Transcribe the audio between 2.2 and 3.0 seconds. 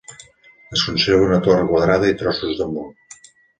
trossos de mur.